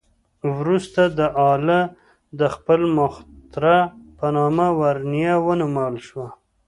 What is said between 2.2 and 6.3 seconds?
د خپل مخترع په نامه ورنیه ونومول شوه.